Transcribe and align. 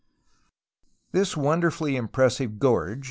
This 1.11 1.37
wonderfully 1.37 1.95
impressive 1.95 2.57
gorge 2.57 2.93
(Fig. 2.97 2.99